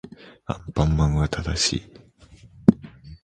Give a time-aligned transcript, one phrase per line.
[0.47, 1.81] アンパンマンは正しい